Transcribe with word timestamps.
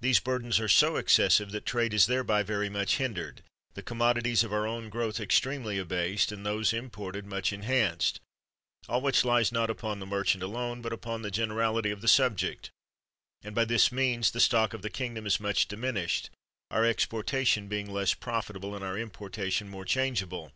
These 0.00 0.18
burdens 0.18 0.58
are 0.58 0.66
so 0.66 0.96
excessive, 0.96 1.52
that 1.52 1.64
trade 1.64 1.94
is 1.94 2.06
thereby 2.06 2.42
very 2.42 2.68
much 2.68 2.96
hindered, 2.96 3.44
the 3.74 3.80
commodities 3.82 4.42
of 4.42 4.52
our 4.52 4.66
own 4.66 4.88
growth 4.88 5.20
extremely 5.20 5.78
abased, 5.78 6.32
and 6.32 6.44
those 6.44 6.72
im 6.72 6.90
ported 6.90 7.24
much 7.24 7.52
enhanced; 7.52 8.18
all 8.88 9.00
which 9.00 9.24
lies 9.24 9.52
not 9.52 9.70
upon 9.70 10.00
the 10.00 10.04
merchant 10.04 10.42
alone, 10.42 10.82
but 10.82 10.92
upon 10.92 11.22
the 11.22 11.30
generality 11.30 11.92
of 11.92 12.00
the 12.00 12.08
subject; 12.08 12.72
and 13.40 13.54
by 13.54 13.64
this 13.64 13.92
means 13.92 14.32
the 14.32 14.40
stock 14.40 14.74
of 14.74 14.82
the 14.82 14.90
kingdom 14.90 15.26
is 15.26 15.38
much 15.38 15.68
diminished, 15.68 16.28
our 16.72 16.84
exportation 16.84 17.66
57 17.68 17.68
THE 17.68 17.76
WORLD'S 17.76 17.86
FAMOUS 17.86 17.86
ORATIONS 17.86 17.86
being 17.86 17.94
less 17.94 18.14
profitable, 18.14 18.74
and 18.74 18.84
our 18.84 18.98
importation 18.98 19.68
more 19.68 19.84
changeable. 19.84 20.50